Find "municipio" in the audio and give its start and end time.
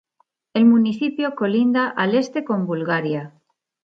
0.65-1.35